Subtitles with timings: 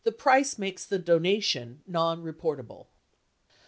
[0.17, 2.87] price makes the donation non reportable."